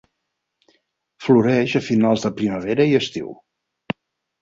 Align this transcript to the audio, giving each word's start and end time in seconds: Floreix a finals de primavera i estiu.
Floreix 1.27 1.77
a 1.81 1.83
finals 1.91 2.25
de 2.27 2.35
primavera 2.43 2.91
i 2.95 3.01
estiu. 3.05 3.33